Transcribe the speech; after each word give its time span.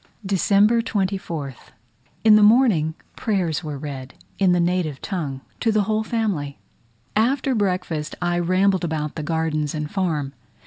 December 0.25 0.81
24th. 0.81 1.69
In 2.23 2.35
the 2.35 2.41
morning, 2.41 2.95
prayers 3.15 3.63
were 3.63 3.77
read 3.77 4.15
in 4.39 4.51
the 4.51 4.59
native 4.59 4.99
tongue 4.99 5.41
to 5.59 5.71
the 5.71 5.83
whole 5.83 6.03
family. 6.03 6.57
After 7.15 7.53
breakfast 7.53 8.15
I 8.19 8.39
rambled 8.39 8.83
about 8.83 9.13
the 9.13 9.21
gardens 9.21 9.75
and 9.75 9.91
farm. 9.91 10.33